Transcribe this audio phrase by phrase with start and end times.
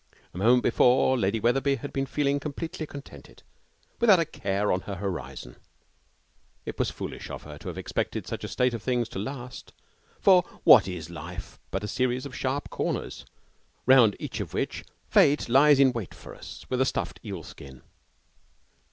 [0.33, 3.43] A moment before, Lady Wetherby had been feeling completely contented,
[3.99, 5.57] without a care on her horizon.
[6.65, 9.73] It was foolish of her to have expected such a state of things to last,
[10.19, 13.27] for what is life but a series of sharp corners,
[13.85, 17.83] round each of which Fate lies in wait for us with a stuffed eel skin?